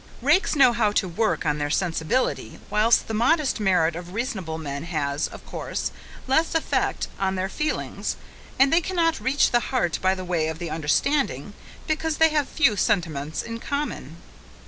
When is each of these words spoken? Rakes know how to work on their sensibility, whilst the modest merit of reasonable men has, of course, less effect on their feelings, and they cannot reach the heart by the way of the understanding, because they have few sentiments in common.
Rakes 0.23 0.55
know 0.55 0.73
how 0.73 0.91
to 0.93 1.07
work 1.07 1.45
on 1.45 1.59
their 1.59 1.69
sensibility, 1.69 2.57
whilst 2.71 3.07
the 3.07 3.13
modest 3.13 3.59
merit 3.59 3.95
of 3.95 4.15
reasonable 4.15 4.57
men 4.57 4.81
has, 4.85 5.27
of 5.27 5.45
course, 5.45 5.91
less 6.25 6.55
effect 6.55 7.07
on 7.19 7.35
their 7.35 7.47
feelings, 7.49 8.15
and 8.57 8.73
they 8.73 8.81
cannot 8.81 9.19
reach 9.19 9.51
the 9.51 9.59
heart 9.69 9.99
by 10.01 10.15
the 10.15 10.25
way 10.25 10.47
of 10.47 10.57
the 10.57 10.71
understanding, 10.71 11.53
because 11.85 12.17
they 12.17 12.29
have 12.29 12.49
few 12.49 12.75
sentiments 12.75 13.43
in 13.43 13.59
common. 13.59 14.15